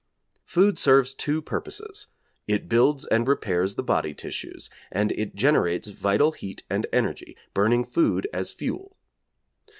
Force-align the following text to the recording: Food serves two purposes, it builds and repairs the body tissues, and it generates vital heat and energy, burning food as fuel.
Food 0.45 0.79
serves 0.79 1.13
two 1.13 1.43
purposes, 1.43 2.07
it 2.47 2.67
builds 2.67 3.05
and 3.05 3.27
repairs 3.27 3.75
the 3.75 3.83
body 3.83 4.15
tissues, 4.15 4.67
and 4.91 5.11
it 5.11 5.35
generates 5.35 5.89
vital 5.89 6.31
heat 6.31 6.63
and 6.71 6.87
energy, 6.91 7.37
burning 7.53 7.85
food 7.85 8.27
as 8.33 8.49
fuel. 8.51 8.97